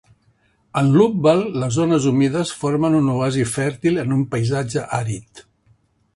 [0.79, 5.47] En Loubbal, les zones humides formen un oasi fèrtil en un paisatge àrid.